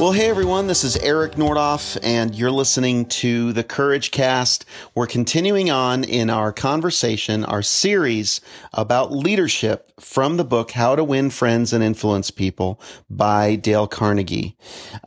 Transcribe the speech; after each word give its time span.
Well, 0.00 0.12
hey 0.12 0.30
everyone, 0.30 0.66
this 0.66 0.82
is 0.82 0.96
Eric 0.96 1.32
Nordoff, 1.32 1.98
and 2.02 2.34
you're 2.34 2.50
listening 2.50 3.04
to 3.20 3.52
the 3.52 3.62
Courage 3.62 4.12
Cast. 4.12 4.64
We're 4.94 5.06
continuing 5.06 5.70
on 5.70 6.04
in 6.04 6.30
our 6.30 6.54
conversation, 6.54 7.44
our 7.44 7.60
series 7.60 8.40
about 8.72 9.12
leadership 9.12 9.92
from 10.00 10.38
the 10.38 10.44
book 10.44 10.70
How 10.70 10.96
to 10.96 11.04
Win 11.04 11.28
Friends 11.28 11.74
and 11.74 11.84
Influence 11.84 12.30
People 12.30 12.80
by 13.10 13.56
Dale 13.56 13.86
Carnegie. 13.86 14.56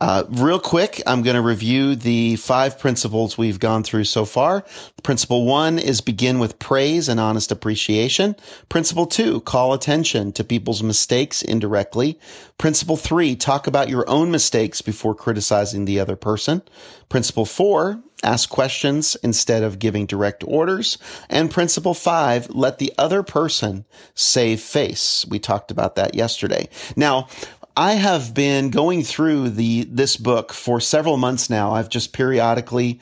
Uh, 0.00 0.22
real 0.28 0.60
quick, 0.60 1.02
I'm 1.04 1.24
going 1.24 1.34
to 1.34 1.42
review 1.42 1.96
the 1.96 2.36
five 2.36 2.78
principles 2.78 3.36
we've 3.36 3.58
gone 3.58 3.82
through 3.82 4.04
so 4.04 4.24
far. 4.24 4.64
Principle 5.02 5.44
one 5.44 5.80
is 5.80 6.00
begin 6.00 6.38
with 6.38 6.60
praise 6.60 7.08
and 7.08 7.18
honest 7.18 7.50
appreciation. 7.50 8.36
Principle 8.68 9.06
two, 9.06 9.40
call 9.40 9.72
attention 9.72 10.30
to 10.30 10.44
people's 10.44 10.84
mistakes 10.84 11.42
indirectly. 11.42 12.16
Principle 12.58 12.96
three, 12.96 13.34
talk 13.34 13.66
about 13.66 13.88
your 13.88 14.08
own 14.08 14.30
mistakes 14.30 14.80
before 14.84 15.14
criticizing 15.14 15.84
the 15.84 15.98
other 15.98 16.16
person. 16.16 16.62
Principle 17.08 17.44
four, 17.44 18.00
ask 18.22 18.48
questions 18.48 19.16
instead 19.22 19.62
of 19.62 19.78
giving 19.78 20.06
direct 20.06 20.44
orders. 20.46 20.98
And 21.28 21.50
principle 21.50 21.94
five, 21.94 22.50
let 22.50 22.78
the 22.78 22.92
other 22.96 23.22
person 23.22 23.84
save 24.14 24.60
face. 24.60 25.26
We 25.28 25.38
talked 25.38 25.70
about 25.70 25.96
that 25.96 26.14
yesterday. 26.14 26.68
Now, 26.96 27.28
I 27.76 27.94
have 27.94 28.34
been 28.34 28.70
going 28.70 29.02
through 29.02 29.50
the, 29.50 29.84
this 29.84 30.16
book 30.16 30.52
for 30.52 30.80
several 30.80 31.16
months 31.16 31.50
now. 31.50 31.72
I've 31.72 31.88
just 31.88 32.12
periodically 32.12 33.00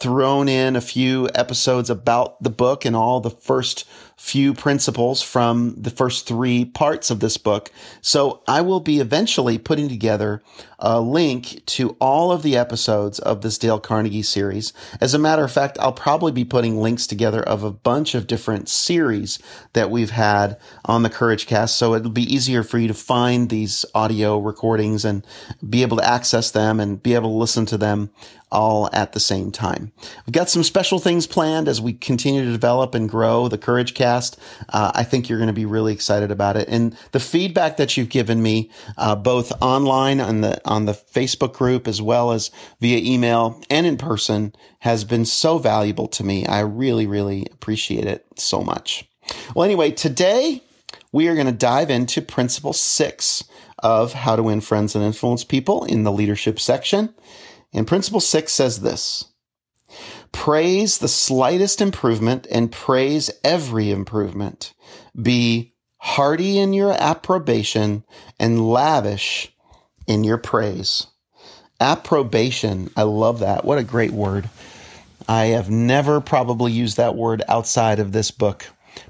thrown 0.00 0.48
in 0.48 0.76
a 0.76 0.80
few 0.80 1.28
episodes 1.34 1.90
about 1.90 2.42
the 2.42 2.50
book 2.50 2.84
and 2.84 2.96
all 2.96 3.20
the 3.20 3.30
first 3.30 3.86
few 4.20 4.52
principles 4.52 5.22
from 5.22 5.74
the 5.78 5.88
first 5.88 6.26
three 6.26 6.62
parts 6.62 7.10
of 7.10 7.20
this 7.20 7.38
book. 7.38 7.70
So 8.02 8.42
I 8.46 8.60
will 8.60 8.80
be 8.80 9.00
eventually 9.00 9.56
putting 9.56 9.88
together 9.88 10.42
a 10.78 11.00
link 11.00 11.64
to 11.64 11.96
all 12.00 12.30
of 12.30 12.42
the 12.42 12.54
episodes 12.54 13.18
of 13.18 13.40
this 13.40 13.56
Dale 13.56 13.80
Carnegie 13.80 14.22
series. 14.22 14.74
As 15.00 15.14
a 15.14 15.18
matter 15.18 15.42
of 15.42 15.50
fact, 15.50 15.78
I'll 15.80 15.94
probably 15.94 16.32
be 16.32 16.44
putting 16.44 16.76
links 16.76 17.06
together 17.06 17.42
of 17.42 17.62
a 17.62 17.70
bunch 17.70 18.14
of 18.14 18.26
different 18.26 18.68
series 18.68 19.38
that 19.72 19.90
we've 19.90 20.10
had 20.10 20.58
on 20.84 21.02
the 21.02 21.10
Courage 21.10 21.46
Cast. 21.46 21.76
So 21.76 21.94
it'll 21.94 22.10
be 22.10 22.34
easier 22.34 22.62
for 22.62 22.78
you 22.78 22.88
to 22.88 22.94
find 22.94 23.48
these 23.48 23.86
audio 23.94 24.38
recordings 24.38 25.02
and 25.02 25.26
be 25.66 25.80
able 25.80 25.96
to 25.96 26.06
access 26.06 26.50
them 26.50 26.78
and 26.78 27.02
be 27.02 27.14
able 27.14 27.30
to 27.30 27.36
listen 27.36 27.64
to 27.66 27.78
them 27.78 28.10
all 28.52 28.88
at 28.92 29.12
the 29.12 29.20
same 29.20 29.50
time. 29.50 29.92
We've 30.26 30.32
got 30.32 30.50
some 30.50 30.62
special 30.62 30.98
things 30.98 31.26
planned 31.26 31.68
as 31.68 31.80
we 31.80 31.92
continue 31.92 32.44
to 32.44 32.52
develop 32.52 32.94
and 32.94 33.08
grow 33.08 33.48
the 33.48 33.58
Courage 33.58 33.94
Cast. 33.94 34.38
Uh, 34.68 34.92
I 34.94 35.04
think 35.04 35.28
you're 35.28 35.38
going 35.38 35.46
to 35.48 35.52
be 35.52 35.66
really 35.66 35.92
excited 35.92 36.30
about 36.30 36.56
it. 36.56 36.68
And 36.68 36.96
the 37.12 37.20
feedback 37.20 37.76
that 37.76 37.96
you've 37.96 38.08
given 38.08 38.42
me, 38.42 38.70
uh, 38.96 39.16
both 39.16 39.52
online 39.62 40.20
on 40.20 40.40
the 40.40 40.60
on 40.64 40.86
the 40.86 40.92
Facebook 40.92 41.52
group 41.52 41.86
as 41.86 42.02
well 42.02 42.32
as 42.32 42.50
via 42.80 42.98
email 42.98 43.60
and 43.70 43.86
in 43.86 43.96
person, 43.96 44.54
has 44.80 45.04
been 45.04 45.24
so 45.24 45.58
valuable 45.58 46.08
to 46.08 46.24
me. 46.24 46.46
I 46.46 46.60
really, 46.60 47.06
really 47.06 47.46
appreciate 47.52 48.06
it 48.06 48.26
so 48.36 48.62
much. 48.62 49.06
Well, 49.54 49.64
anyway, 49.64 49.92
today 49.92 50.62
we 51.12 51.28
are 51.28 51.34
going 51.34 51.46
to 51.46 51.52
dive 51.52 51.90
into 51.90 52.22
principle 52.22 52.72
six 52.72 53.44
of 53.82 54.12
how 54.12 54.36
to 54.36 54.42
win 54.42 54.60
friends 54.60 54.94
and 54.94 55.04
influence 55.04 55.44
people 55.44 55.84
in 55.84 56.04
the 56.04 56.12
leadership 56.12 56.60
section. 56.60 57.14
And 57.72 57.86
principle 57.86 58.20
six 58.20 58.52
says 58.52 58.80
this 58.80 59.26
praise 60.32 60.98
the 60.98 61.08
slightest 61.08 61.80
improvement 61.80 62.46
and 62.50 62.70
praise 62.70 63.30
every 63.42 63.90
improvement. 63.90 64.72
Be 65.20 65.74
hearty 65.98 66.58
in 66.58 66.72
your 66.72 66.92
approbation 66.92 68.04
and 68.38 68.68
lavish 68.68 69.52
in 70.06 70.24
your 70.24 70.38
praise. 70.38 71.06
Approbation. 71.80 72.90
I 72.96 73.02
love 73.02 73.40
that. 73.40 73.64
What 73.64 73.78
a 73.78 73.84
great 73.84 74.12
word. 74.12 74.48
I 75.28 75.46
have 75.46 75.70
never 75.70 76.20
probably 76.20 76.72
used 76.72 76.96
that 76.96 77.16
word 77.16 77.42
outside 77.48 78.00
of 78.00 78.12
this 78.12 78.30
book, 78.30 78.66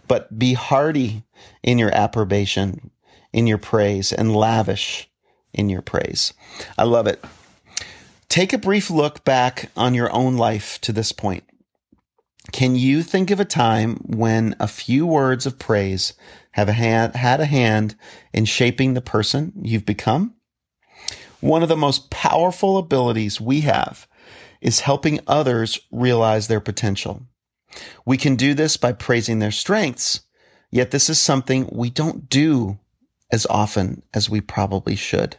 but 0.06 0.38
be 0.38 0.52
hearty 0.52 1.24
in 1.62 1.78
your 1.78 1.94
approbation, 1.94 2.90
in 3.32 3.46
your 3.46 3.58
praise, 3.58 4.12
and 4.12 4.36
lavish 4.36 5.08
in 5.52 5.70
your 5.70 5.82
praise. 5.82 6.34
I 6.76 6.84
love 6.84 7.06
it. 7.06 7.24
Take 8.30 8.52
a 8.52 8.58
brief 8.58 8.90
look 8.90 9.24
back 9.24 9.72
on 9.76 9.92
your 9.92 10.12
own 10.12 10.36
life 10.36 10.80
to 10.82 10.92
this 10.92 11.10
point. 11.10 11.42
Can 12.52 12.76
you 12.76 13.02
think 13.02 13.32
of 13.32 13.40
a 13.40 13.44
time 13.44 13.96
when 14.06 14.54
a 14.60 14.68
few 14.68 15.04
words 15.04 15.46
of 15.46 15.58
praise 15.58 16.14
have 16.52 16.68
a 16.68 16.72
hand, 16.72 17.16
had 17.16 17.40
a 17.40 17.44
hand 17.44 17.96
in 18.32 18.44
shaping 18.44 18.94
the 18.94 19.00
person 19.00 19.52
you've 19.60 19.84
become? 19.84 20.36
One 21.40 21.64
of 21.64 21.68
the 21.68 21.76
most 21.76 22.08
powerful 22.12 22.78
abilities 22.78 23.40
we 23.40 23.62
have 23.62 24.06
is 24.60 24.78
helping 24.78 25.18
others 25.26 25.80
realize 25.90 26.46
their 26.46 26.60
potential. 26.60 27.26
We 28.06 28.16
can 28.16 28.36
do 28.36 28.54
this 28.54 28.76
by 28.76 28.92
praising 28.92 29.40
their 29.40 29.50
strengths, 29.50 30.20
yet 30.70 30.92
this 30.92 31.10
is 31.10 31.18
something 31.18 31.68
we 31.72 31.90
don't 31.90 32.28
do 32.28 32.78
as 33.32 33.44
often 33.50 34.04
as 34.14 34.30
we 34.30 34.40
probably 34.40 34.94
should. 34.94 35.36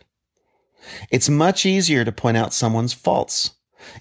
It's 1.09 1.29
much 1.29 1.65
easier 1.65 2.03
to 2.05 2.11
point 2.11 2.37
out 2.37 2.53
someone's 2.53 2.93
faults. 2.93 3.51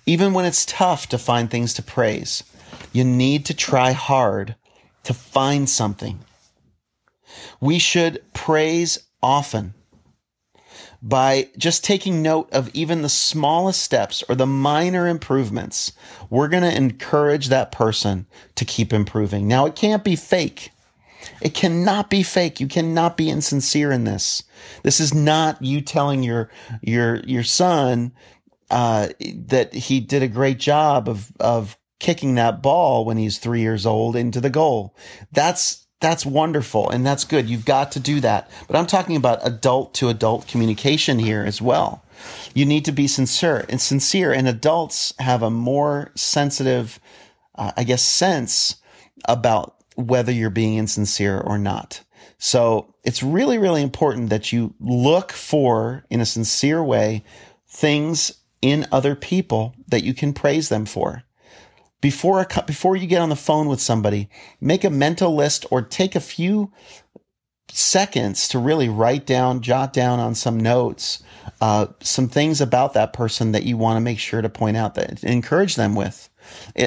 Even 0.06 0.32
when 0.32 0.44
it's 0.44 0.66
tough 0.66 1.08
to 1.08 1.18
find 1.18 1.50
things 1.50 1.74
to 1.74 1.82
praise, 1.82 2.42
you 2.92 3.04
need 3.04 3.46
to 3.46 3.54
try 3.54 3.92
hard 3.92 4.56
to 5.04 5.14
find 5.14 5.68
something. 5.68 6.18
We 7.60 7.78
should 7.78 8.22
praise 8.32 8.98
often 9.22 9.74
by 11.02 11.48
just 11.56 11.84
taking 11.84 12.20
note 12.20 12.52
of 12.52 12.68
even 12.74 13.02
the 13.02 13.08
smallest 13.08 13.82
steps 13.82 14.22
or 14.28 14.34
the 14.34 14.46
minor 14.46 15.08
improvements. 15.08 15.92
We're 16.28 16.48
going 16.48 16.62
to 16.62 16.76
encourage 16.76 17.48
that 17.48 17.72
person 17.72 18.26
to 18.56 18.64
keep 18.64 18.92
improving. 18.92 19.48
Now, 19.48 19.66
it 19.66 19.74
can't 19.76 20.04
be 20.04 20.16
fake. 20.16 20.70
It 21.40 21.54
cannot 21.54 22.10
be 22.10 22.22
fake. 22.22 22.60
You 22.60 22.66
cannot 22.66 23.16
be 23.16 23.30
insincere 23.30 23.92
in 23.92 24.04
this. 24.04 24.42
This 24.82 25.00
is 25.00 25.14
not 25.14 25.62
you 25.62 25.80
telling 25.80 26.22
your 26.22 26.50
your 26.82 27.16
your 27.20 27.42
son 27.42 28.12
uh, 28.70 29.08
that 29.46 29.74
he 29.74 30.00
did 30.00 30.22
a 30.22 30.28
great 30.28 30.58
job 30.58 31.08
of 31.08 31.32
of 31.40 31.76
kicking 31.98 32.34
that 32.34 32.62
ball 32.62 33.04
when 33.04 33.16
he's 33.16 33.38
three 33.38 33.60
years 33.60 33.86
old 33.86 34.16
into 34.16 34.40
the 34.40 34.50
goal. 34.50 34.96
That's 35.32 35.86
that's 36.00 36.24
wonderful 36.24 36.88
and 36.88 37.06
that's 37.06 37.24
good. 37.24 37.48
You've 37.48 37.66
got 37.66 37.92
to 37.92 38.00
do 38.00 38.20
that. 38.20 38.50
But 38.66 38.76
I'm 38.76 38.86
talking 38.86 39.16
about 39.16 39.46
adult 39.46 39.94
to 39.94 40.08
adult 40.08 40.48
communication 40.48 41.18
here 41.18 41.44
as 41.44 41.60
well. 41.60 42.02
You 42.54 42.64
need 42.64 42.84
to 42.86 42.92
be 42.92 43.06
sincere 43.06 43.64
and 43.68 43.80
sincere, 43.80 44.32
and 44.32 44.46
adults 44.46 45.14
have 45.18 45.42
a 45.42 45.50
more 45.50 46.10
sensitive, 46.14 47.00
uh, 47.54 47.72
I 47.76 47.84
guess, 47.84 48.02
sense 48.02 48.76
about 49.26 49.76
whether 49.96 50.32
you're 50.32 50.50
being 50.50 50.76
insincere 50.76 51.38
or 51.38 51.58
not. 51.58 52.02
So 52.38 52.94
it's 53.04 53.22
really, 53.22 53.58
really 53.58 53.82
important 53.82 54.30
that 54.30 54.52
you 54.52 54.74
look 54.80 55.32
for, 55.32 56.04
in 56.10 56.20
a 56.20 56.26
sincere 56.26 56.82
way, 56.82 57.22
things 57.68 58.32
in 58.62 58.86
other 58.90 59.14
people 59.14 59.74
that 59.88 60.04
you 60.04 60.14
can 60.14 60.32
praise 60.32 60.68
them 60.68 60.86
for. 60.86 61.22
Before, 62.00 62.40
a, 62.40 62.62
before 62.62 62.96
you 62.96 63.06
get 63.06 63.20
on 63.20 63.28
the 63.28 63.36
phone 63.36 63.68
with 63.68 63.80
somebody, 63.80 64.30
make 64.58 64.84
a 64.84 64.90
mental 64.90 65.34
list 65.34 65.66
or 65.70 65.82
take 65.82 66.14
a 66.14 66.20
few 66.20 66.72
seconds 67.70 68.48
to 68.48 68.58
really 68.58 68.88
write 68.88 69.26
down, 69.26 69.60
jot 69.60 69.92
down 69.92 70.18
on 70.18 70.34
some 70.34 70.58
notes, 70.58 71.22
uh, 71.60 71.88
some 72.00 72.28
things 72.28 72.60
about 72.60 72.94
that 72.94 73.12
person 73.12 73.52
that 73.52 73.64
you 73.64 73.76
want 73.76 73.96
to 73.96 74.00
make 74.00 74.18
sure 74.18 74.40
to 74.40 74.48
point 74.48 74.78
out 74.78 74.94
that 74.94 75.22
encourage 75.22 75.76
them 75.76 75.94
with. 75.94 76.29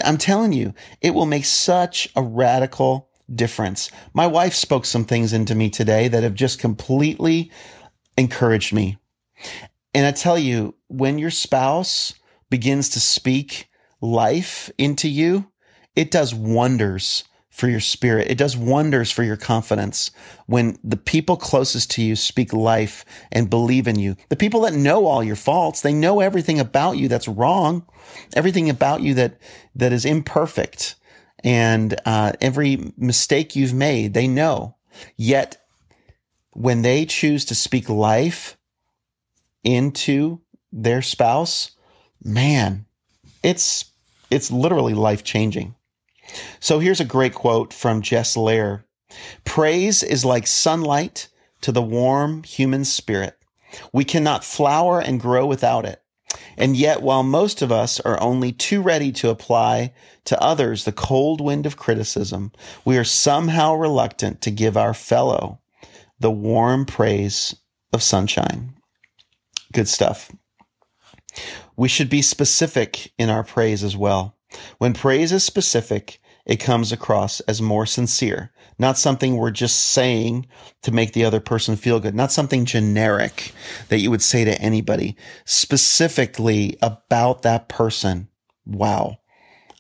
I'm 0.03 0.17
telling 0.17 0.53
you, 0.53 0.73
it 1.01 1.13
will 1.13 1.25
make 1.25 1.45
such 1.45 2.09
a 2.15 2.21
radical 2.21 3.09
difference. 3.33 3.89
My 4.13 4.27
wife 4.27 4.53
spoke 4.53 4.85
some 4.85 5.05
things 5.05 5.33
into 5.33 5.55
me 5.55 5.69
today 5.69 6.07
that 6.07 6.23
have 6.23 6.35
just 6.35 6.59
completely 6.59 7.51
encouraged 8.17 8.73
me. 8.73 8.97
And 9.94 10.05
I 10.05 10.11
tell 10.11 10.38
you, 10.38 10.75
when 10.88 11.17
your 11.17 11.31
spouse 11.31 12.13
begins 12.50 12.89
to 12.89 13.00
speak 13.00 13.69
life 14.01 14.71
into 14.77 15.07
you, 15.07 15.51
it 15.95 16.11
does 16.11 16.33
wonders 16.33 17.23
for 17.53 17.69
your 17.69 17.79
spirit. 17.79 18.31
It 18.31 18.38
does 18.39 18.57
wonders 18.57 19.11
for 19.11 19.21
your 19.21 19.38
confidence 19.38 20.09
when 20.47 20.75
the 20.83 20.97
people 20.97 21.38
closest 21.38 21.91
to 21.91 22.01
you 22.01 22.15
speak 22.15 22.51
life 22.51 23.05
and 23.31 23.47
believe 23.47 23.88
in 23.88 24.00
you. 24.00 24.15
The 24.29 24.35
people 24.35 24.61
that 24.61 24.73
know 24.73 25.05
all 25.05 25.23
your 25.23 25.35
faults, 25.35 25.81
they 25.81 25.94
know 25.94 26.19
everything 26.19 26.59
about 26.59 26.97
you 26.97 27.07
that's 27.07 27.27
wrong, 27.27 27.85
everything 28.35 28.71
about 28.71 29.01
you 29.01 29.13
that, 29.13 29.38
that 29.75 29.94
is 29.94 30.03
imperfect 30.03 30.95
and 31.44 31.95
uh, 32.05 32.31
every 32.41 32.91
mistake 32.97 33.55
you've 33.55 33.73
made, 33.73 34.15
they 34.15 34.27
know. 34.27 34.75
Yet, 35.15 35.57
when 36.53 36.81
they 36.81 37.05
choose 37.05 37.45
to 37.45 37.55
speak 37.55 37.88
life 37.88 38.57
into 39.63 40.41
their 40.71 41.03
spouse, 41.03 41.71
man, 42.23 42.88
it's 43.44 43.85
it's 44.31 44.50
literally 44.50 44.95
life 44.95 45.23
changing. 45.23 45.75
So 46.59 46.80
here's 46.80 47.00
a 47.00 47.06
great 47.06 47.33
quote 47.33 47.74
from 47.74 48.01
Jess 48.01 48.35
Lair. 48.35 48.85
Praise 49.44 50.03
is 50.03 50.25
like 50.25 50.47
sunlight 50.47 51.27
to 51.62 51.71
the 51.71 51.81
warm 51.81 52.44
human 52.44 52.85
spirit. 52.85 53.38
We 53.91 54.03
cannot 54.03 54.44
flower 54.44 55.00
and 55.00 55.19
grow 55.19 55.45
without 55.45 55.85
it. 55.85 56.01
And 56.57 56.75
yet, 56.75 57.01
while 57.01 57.24
most 57.24 57.62
of 57.62 57.71
us 57.71 58.00
are 58.00 58.21
only 58.21 58.51
too 58.51 58.81
ready 58.81 59.12
to 59.13 59.30
apply 59.30 59.94
to 60.25 60.41
others 60.41 60.83
the 60.83 60.91
cold 60.91 61.41
wind 61.41 61.65
of 61.65 61.77
criticism, 61.77 62.51
we 62.86 62.97
are 62.97 63.03
somehow 63.03 63.74
reluctant 63.74 64.41
to 64.41 64.51
give 64.51 64.77
our 64.77 64.94
fellow 64.94 65.59
the 66.19 66.31
warm 66.31 66.86
praise 66.86 67.56
of 67.91 68.01
sunshine. 68.01 68.74
Good 69.71 69.88
stuff. 69.88 70.31
We 71.75 71.89
should 71.89 72.09
be 72.09 72.21
specific 72.21 73.12
in 73.18 73.29
our 73.29 73.44
praise 73.44 73.83
as 73.83 73.97
well. 73.97 74.38
When 74.77 74.94
praise 74.94 75.31
is 75.31 75.44
specific, 75.44 76.19
it 76.45 76.57
comes 76.57 76.92
across 76.92 77.40
as 77.42 77.62
more 77.62 77.86
sincere, 77.86 78.51
not 78.78 78.98
something 78.98 79.38
we're 79.38 79.51
just 79.51 79.80
saying 79.80 80.48
to 80.81 80.92
make 80.92 81.13
the 81.13 81.24
other 81.24 81.40
person 81.40 81.75
feel 81.75 82.00
good, 82.00 82.16
not 82.16 82.31
something 82.31 82.66
generic 82.66 83.54
that 83.90 84.00
you 84.00 84.12
would 84.12 84.22
say 84.22 84.44
to 84.44 84.62
anybody, 84.62 85.16
specifically 85.45 86.78
about 86.81 87.44
that 87.44 87.69
person. 87.69 88.28
Wow. 88.66 89.19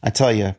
I 0.01 0.09
tell 0.09 0.31
you, 0.31 0.55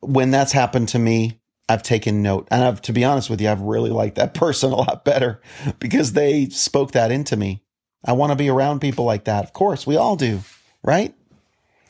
when 0.00 0.30
that's 0.30 0.52
happened 0.52 0.88
to 0.90 0.98
me, 0.98 1.40
I've 1.68 1.82
taken 1.82 2.22
note. 2.22 2.46
And 2.50 2.62
I've, 2.62 2.82
to 2.82 2.92
be 2.92 3.04
honest 3.04 3.30
with 3.30 3.40
you, 3.40 3.48
I've 3.48 3.62
really 3.62 3.90
liked 3.90 4.16
that 4.16 4.34
person 4.34 4.72
a 4.72 4.76
lot 4.76 5.04
better 5.04 5.40
because 5.78 6.12
they 6.12 6.46
spoke 6.50 6.92
that 6.92 7.10
into 7.10 7.36
me. 7.36 7.62
I 8.04 8.12
want 8.12 8.30
to 8.30 8.36
be 8.36 8.50
around 8.50 8.80
people 8.80 9.06
like 9.06 9.24
that. 9.24 9.44
Of 9.44 9.54
course, 9.54 9.86
we 9.86 9.96
all 9.96 10.14
do, 10.14 10.40
right? 10.82 11.14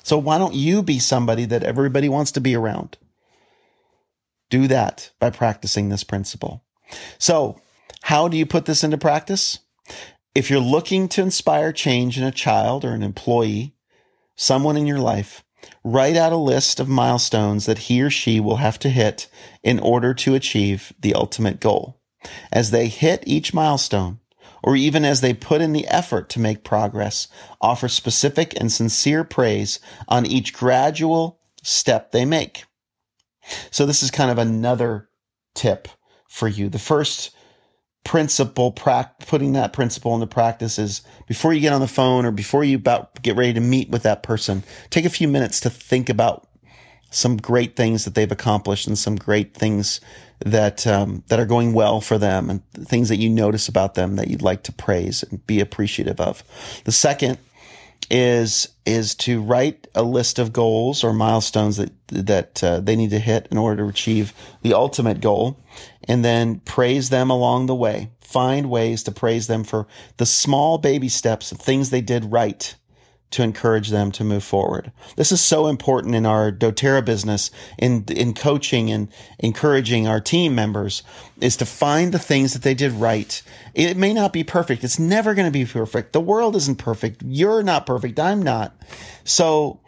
So 0.05 0.19
why 0.19 0.39
don't 0.39 0.55
you 0.55 0.83
be 0.83 0.99
somebody 1.01 1.47
that 1.47 1.65
everybody 1.65 2.09
wants 2.09 2.31
to 2.33 2.41
be 2.41 2.55
around? 2.55 2.99
Do 4.51 4.69
that 4.69 5.11
by 5.19 5.31
practicing 5.31 5.89
this 5.89 6.05
principle. 6.05 6.63
So 7.19 7.59
how 8.03 8.29
do 8.29 8.37
you 8.37 8.45
put 8.45 8.67
this 8.67 8.85
into 8.85 8.99
practice? 8.99 9.61
If 10.35 10.51
you're 10.51 10.61
looking 10.61 11.09
to 11.09 11.23
inspire 11.23 11.73
change 11.73 12.19
in 12.19 12.25
a 12.25 12.31
child 12.31 12.85
or 12.85 12.93
an 12.93 13.03
employee, 13.03 13.75
someone 14.37 14.77
in 14.77 14.87
your 14.87 14.99
life, 14.99 15.43
write 15.83 16.17
out 16.17 16.33
a 16.33 16.37
list 16.37 16.81
of 16.81 16.89
milestones 16.89 17.65
that 17.65 17.79
he 17.79 18.03
or 18.03 18.11
she 18.11 18.41
will 18.41 18.57
have 18.57 18.79
to 18.81 18.91
hit 18.91 19.27
in 19.63 19.81
order 19.81 20.13
to 20.13 20.35
achieve 20.35 20.93
the 21.01 21.15
ultimate 21.15 21.61
goal. 21.61 21.99
As 22.53 22.71
they 22.71 22.89
hit 22.89 23.25
each 23.27 23.55
milestone, 23.55 24.21
or 24.63 24.77
even 24.77 25.05
as 25.05 25.21
they 25.21 25.35
put 25.35 25.61
in 25.61 25.73
the 25.73 25.87
effort 25.89 26.29
to 26.31 26.41
make 26.41 26.65
progress, 26.65 27.29
offer 27.61 27.89
specific 27.89 28.59
and 28.59 28.73
sincere 28.73 29.25
praise 29.25 29.81
on 30.09 30.27
each 30.27 30.53
gradual 30.53 31.41
step 31.63 32.13
they 32.13 32.25
make. 32.25 32.65
So 33.71 33.87
this 33.87 34.03
is 34.03 34.11
kind 34.11 34.31
of 34.31 34.39
another 34.39 35.09
tip 35.55 35.89
for 36.29 36.49
you. 36.49 36.69
The 36.69 36.79
first 36.79 37.31
principle, 38.05 38.71
putting 38.71 39.53
that 39.53 39.73
principle 39.73 40.15
into 40.15 40.27
practice 40.27 40.79
is 40.79 41.03
before 41.27 41.53
you 41.53 41.61
get 41.61 41.73
on 41.73 41.81
the 41.81 41.89
phone 41.89 42.27
or 42.27 42.31
before 42.31 42.65
you 42.65 42.77
about 42.77 43.23
get 43.23 43.37
ready 43.37 43.55
to 43.55 43.61
meet 43.61 43.89
with 43.89 44.03
that 44.03 44.23
person, 44.23 44.63
take 44.91 45.05
a 45.05 45.11
few 45.11 45.29
minutes 45.29 45.61
to 45.61 45.71
think 45.71 46.09
about 46.09 46.47
some 47.15 47.37
great 47.37 47.77
things 47.77 48.05
that 48.05 48.15
they've 48.15 48.33
accomplished 48.33 48.87
and 48.87 48.99
some 48.99 49.17
great 49.17 49.55
things 49.55 50.01
that 50.45 50.87
um, 50.87 51.23
that 51.29 51.39
are 51.39 51.47
going 51.47 51.73
well 51.73 52.01
for 52.01 52.19
them 52.19 52.51
and 52.51 52.69
things 52.73 53.09
that 53.09 53.19
you 53.19 53.31
notice 53.31 53.69
about 53.69 53.95
them 53.95 54.17
that 54.17 54.29
you'd 54.29 54.43
like 54.43 54.63
to 54.65 54.73
praise 54.73 55.23
and 55.23 55.47
be 55.47 55.61
appreciative 55.61 56.21
of. 56.21 56.43
The 56.85 56.93
second 56.93 57.39
is 58.11 58.69
is 58.85 59.15
to 59.15 59.41
write 59.41 59.87
a 59.95 60.03
list 60.03 60.39
of 60.39 60.53
goals 60.53 61.05
or 61.05 61.13
milestones 61.13 61.77
that 61.77 61.93
that 62.09 62.63
uh, 62.63 62.81
they 62.81 62.97
need 62.97 63.11
to 63.11 63.19
hit 63.19 63.49
in 63.51 63.59
order 63.59 63.85
to 63.85 63.89
achieve 63.89 64.33
the 64.63 64.75
ultimate 64.75 65.21
goal 65.21 65.59
and 66.07 66.25
then 66.25 66.61
praise 66.61 67.11
them 67.11 67.31
along 67.31 67.67
the 67.67 67.75
way 67.75 68.11
find 68.21 68.69
ways 68.69 69.03
to 69.05 69.13
praise 69.13 69.47
them 69.47 69.65
for 69.65 69.87
the 70.19 70.27
small 70.27 70.77
baby 70.77 71.09
steps 71.09 71.53
of 71.53 71.59
things 71.59 71.91
they 71.91 72.01
did 72.01 72.31
right 72.31 72.75
to 73.35 73.43
encourage 73.43 73.91
them 73.91 74.13
to 74.13 74.23
move 74.23 74.45
forward. 74.45 74.93
This 75.17 75.33
is 75.33 75.41
so 75.41 75.67
important 75.67 76.15
in 76.15 76.25
our 76.25 76.53
doTERRA 76.53 77.05
business, 77.05 77.51
in, 77.79 78.05
in 78.09 78.33
coaching 78.33 78.91
and 78.91 79.09
encouraging 79.41 80.07
our 80.07 80.21
team 80.21 80.55
members 80.55 81.03
is 81.41 81.57
to 81.57 81.67
find 81.67 82.13
the 82.13 82.19
things 82.19 82.53
that 82.53 82.63
they 82.63 82.75
did 82.75 82.93
right. 82.93 83.43
It 83.75 83.97
may 83.97 84.13
not 84.13 84.33
be 84.33 84.45
perfect. 84.45 84.85
It's 84.85 85.01
never 85.01 85.35
going 85.35 85.47
to 85.47 85.53
be 85.53 85.65
perfect. 85.65 86.13
The 86.13 86.21
world 86.21 86.55
isn't 86.55 86.79
perfect. 86.79 87.23
You're 87.25 87.65
not 87.65 87.87
perfect. 87.87 88.21
I'm 88.21 88.41
not. 88.41 88.77
So 89.25 89.81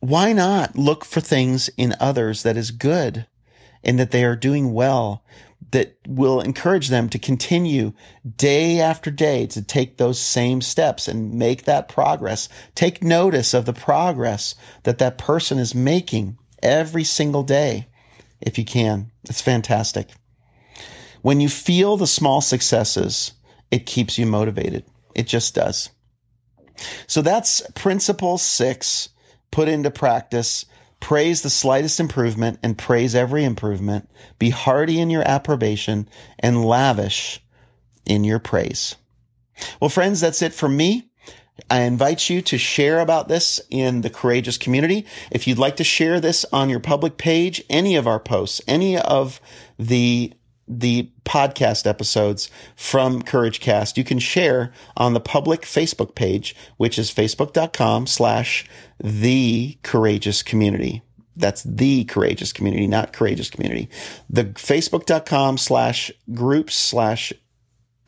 why 0.00 0.32
not 0.32 0.76
look 0.76 1.04
for 1.04 1.20
things 1.20 1.68
in 1.76 1.94
others 2.00 2.42
that 2.44 2.56
is 2.56 2.70
good 2.70 3.26
and 3.84 3.98
that 3.98 4.10
they 4.10 4.24
are 4.24 4.36
doing 4.36 4.72
well 4.72 5.22
that 5.72 5.96
will 6.06 6.40
encourage 6.40 6.88
them 6.88 7.08
to 7.08 7.18
continue 7.18 7.92
day 8.36 8.80
after 8.80 9.10
day 9.10 9.46
to 9.46 9.62
take 9.62 9.96
those 9.96 10.18
same 10.18 10.60
steps 10.60 11.08
and 11.08 11.34
make 11.34 11.64
that 11.64 11.88
progress. 11.88 12.48
Take 12.74 13.02
notice 13.02 13.52
of 13.52 13.64
the 13.66 13.72
progress 13.72 14.54
that 14.84 14.98
that 14.98 15.18
person 15.18 15.58
is 15.58 15.74
making 15.74 16.38
every 16.62 17.04
single 17.04 17.42
day 17.42 17.88
if 18.40 18.58
you 18.58 18.64
can. 18.64 19.10
It's 19.28 19.40
fantastic. 19.40 20.10
When 21.22 21.40
you 21.40 21.48
feel 21.48 21.96
the 21.96 22.06
small 22.06 22.40
successes, 22.40 23.32
it 23.70 23.86
keeps 23.86 24.18
you 24.18 24.26
motivated. 24.26 24.84
It 25.14 25.26
just 25.26 25.54
does. 25.54 25.90
So 27.06 27.22
that's 27.22 27.62
principle 27.74 28.38
six 28.38 29.08
put 29.50 29.68
into 29.68 29.90
practice 29.90 30.66
Praise 31.06 31.42
the 31.42 31.50
slightest 31.50 32.00
improvement 32.00 32.58
and 32.64 32.76
praise 32.76 33.14
every 33.14 33.44
improvement. 33.44 34.10
Be 34.40 34.50
hearty 34.50 34.98
in 34.98 35.08
your 35.08 35.22
approbation 35.22 36.08
and 36.40 36.64
lavish 36.64 37.40
in 38.04 38.24
your 38.24 38.40
praise. 38.40 38.96
Well, 39.78 39.88
friends, 39.88 40.20
that's 40.20 40.42
it 40.42 40.52
for 40.52 40.68
me. 40.68 41.08
I 41.70 41.82
invite 41.82 42.28
you 42.28 42.42
to 42.42 42.58
share 42.58 42.98
about 42.98 43.28
this 43.28 43.60
in 43.70 44.00
the 44.00 44.10
courageous 44.10 44.58
community. 44.58 45.06
If 45.30 45.46
you'd 45.46 45.60
like 45.60 45.76
to 45.76 45.84
share 45.84 46.18
this 46.18 46.44
on 46.52 46.68
your 46.68 46.80
public 46.80 47.18
page, 47.18 47.62
any 47.70 47.94
of 47.94 48.08
our 48.08 48.18
posts, 48.18 48.60
any 48.66 48.98
of 48.98 49.40
the 49.78 50.32
the 50.68 51.10
podcast 51.24 51.86
episodes 51.86 52.50
from 52.74 53.22
CourageCast, 53.22 53.96
you 53.96 54.04
can 54.04 54.18
share 54.18 54.72
on 54.96 55.14
the 55.14 55.20
public 55.20 55.62
Facebook 55.62 56.14
page, 56.14 56.56
which 56.76 56.98
is 56.98 57.12
facebook.com 57.12 58.06
slash 58.06 58.66
the 58.98 59.78
courageous 59.82 60.42
community. 60.42 61.02
That's 61.36 61.62
the 61.62 62.04
courageous 62.04 62.52
community, 62.52 62.86
not 62.86 63.12
courageous 63.12 63.50
community. 63.50 63.90
The 64.30 64.44
facebook.com 64.44 65.58
slash 65.58 66.10
groups 66.32 66.74
slash 66.74 67.32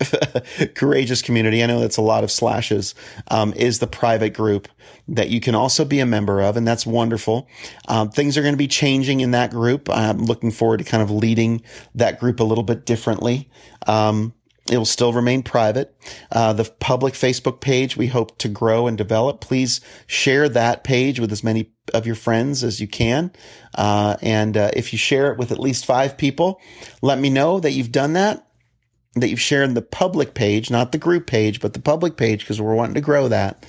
courageous 0.75 1.23
community. 1.23 1.62
I 1.62 1.67
know 1.67 1.81
that's 1.81 1.97
a 1.97 2.02
lot 2.02 2.25
of 2.25 2.31
slashes, 2.31 2.95
um, 3.28 3.52
is 3.55 3.78
the 3.78 3.87
private 3.87 4.35
group 4.35 4.69
that 5.09 5.31
you 5.31 5.40
can 5.40 5.55
also 5.55 5.85
be 5.85 6.00
a 6.00 6.07
member 6.07 6.40
of. 6.40 6.57
And 6.57 6.67
that's 6.67 6.87
wonderful. 6.87 7.49
Um, 7.88 8.11
things 8.11 8.37
are 8.37 8.43
going 8.43 8.55
to 8.55 8.59
be 8.59 8.69
changing 8.69 9.21
in 9.21 9.33
that 9.33 9.50
group. 9.50 9.88
I'm 9.90 10.19
looking 10.19 10.50
forward 10.50 10.78
to 10.78 10.85
kind 10.85 11.02
of 11.02 11.11
leading 11.11 11.62
that 11.95 12.21
group 12.21 12.40
a 12.40 12.45
little 12.45 12.64
bit 12.64 12.87
differently. 12.87 13.50
Um, 13.87 14.35
it 14.71 14.76
will 14.76 14.85
still 14.85 15.12
remain 15.12 15.43
private. 15.43 15.97
Uh, 16.31 16.52
the 16.52 16.64
public 16.64 17.14
Facebook 17.14 17.61
page 17.61 17.97
we 17.97 18.09
hope 18.09 18.37
to 18.38 18.49
grow 18.49 18.87
and 18.87 18.99
develop. 18.99 19.40
Please 19.40 19.81
share 20.07 20.49
that 20.50 20.85
page 20.85 21.19
with 21.19 21.33
as 21.33 21.43
many 21.43 21.73
of 21.95 22.07
your 22.07 22.14
friends 22.14 22.62
as 22.62 22.81
you 22.81 22.87
can. 22.87 23.33
Uh, 23.75 24.17
and 24.21 24.57
uh, 24.57 24.71
if 24.75 24.93
you 24.93 24.99
share 24.99 25.33
it 25.33 25.38
with 25.38 25.52
at 25.52 25.59
least 25.59 25.87
five 25.87 26.19
people, 26.19 26.61
let 27.00 27.19
me 27.19 27.31
know 27.31 27.61
that 27.61 27.73
you've 27.73 27.93
done 27.93 28.12
that 28.12 28.48
that 29.14 29.28
you've 29.28 29.40
shared 29.40 29.74
the 29.74 29.82
public 29.82 30.34
page, 30.34 30.70
not 30.70 30.92
the 30.92 30.98
group 30.98 31.26
page, 31.26 31.60
but 31.60 31.72
the 31.72 31.80
public 31.80 32.16
page, 32.16 32.40
because 32.40 32.60
we're 32.60 32.74
wanting 32.74 32.94
to 32.94 33.00
grow 33.00 33.28
that. 33.28 33.64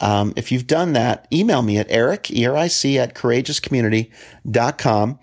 Um, 0.00 0.32
if 0.36 0.52
you've 0.52 0.66
done 0.66 0.94
that, 0.94 1.28
email 1.32 1.62
me 1.62 1.78
at 1.78 1.86
eric, 1.90 2.30
E-R-I-C, 2.30 2.98
at 2.98 3.14
courageouscommunity.com 3.14 5.18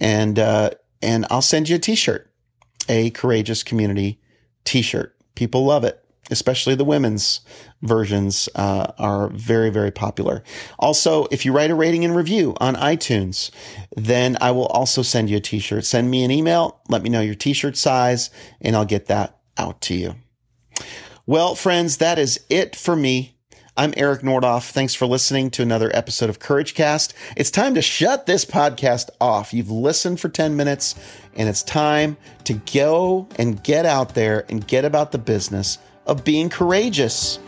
and, 0.00 0.38
uh, 0.38 0.70
and 1.02 1.26
I'll 1.30 1.42
send 1.42 1.68
you 1.68 1.76
a 1.76 1.80
t-shirt, 1.80 2.30
a 2.88 3.10
courageous 3.10 3.62
community 3.62 4.18
t-shirt. 4.64 5.14
People 5.34 5.66
love 5.66 5.84
it 5.84 6.02
especially 6.30 6.74
the 6.74 6.84
women's 6.84 7.40
versions 7.82 8.48
uh, 8.54 8.92
are 8.98 9.28
very 9.28 9.70
very 9.70 9.90
popular 9.90 10.42
also 10.78 11.26
if 11.30 11.44
you 11.44 11.52
write 11.52 11.70
a 11.70 11.74
rating 11.74 12.04
and 12.04 12.16
review 12.16 12.54
on 12.58 12.74
itunes 12.76 13.50
then 13.96 14.36
i 14.40 14.50
will 14.50 14.66
also 14.66 15.02
send 15.02 15.30
you 15.30 15.36
a 15.36 15.40
t-shirt 15.40 15.84
send 15.84 16.10
me 16.10 16.24
an 16.24 16.30
email 16.30 16.80
let 16.88 17.02
me 17.02 17.10
know 17.10 17.20
your 17.20 17.34
t-shirt 17.34 17.76
size 17.76 18.30
and 18.60 18.74
i'll 18.76 18.84
get 18.84 19.06
that 19.06 19.38
out 19.56 19.80
to 19.80 19.94
you 19.94 20.14
well 21.26 21.54
friends 21.54 21.98
that 21.98 22.18
is 22.18 22.40
it 22.48 22.74
for 22.74 22.96
me 22.96 23.36
I'm 23.78 23.92
Eric 23.98 24.22
Nordoff. 24.22 24.70
Thanks 24.70 24.94
for 24.94 25.04
listening 25.06 25.50
to 25.50 25.62
another 25.62 25.94
episode 25.94 26.30
of 26.30 26.38
Courage 26.38 26.72
Cast. 26.72 27.12
It's 27.36 27.50
time 27.50 27.74
to 27.74 27.82
shut 27.82 28.24
this 28.24 28.46
podcast 28.46 29.10
off. 29.20 29.52
You've 29.52 29.70
listened 29.70 30.18
for 30.18 30.30
10 30.30 30.56
minutes, 30.56 30.94
and 31.34 31.46
it's 31.46 31.62
time 31.62 32.16
to 32.44 32.54
go 32.54 33.28
and 33.38 33.62
get 33.62 33.84
out 33.84 34.14
there 34.14 34.46
and 34.48 34.66
get 34.66 34.86
about 34.86 35.12
the 35.12 35.18
business 35.18 35.76
of 36.06 36.24
being 36.24 36.48
courageous. 36.48 37.38